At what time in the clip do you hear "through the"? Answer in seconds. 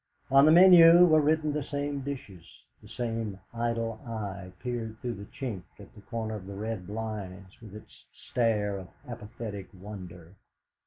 4.99-5.25